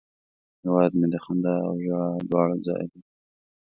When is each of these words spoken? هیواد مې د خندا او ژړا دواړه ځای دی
هیواد 0.61 0.91
مې 0.99 1.07
د 1.13 1.15
خندا 1.23 1.55
او 1.67 1.73
ژړا 1.83 2.05
دواړه 2.29 2.55
ځای 2.67 2.83
دی 2.91 3.01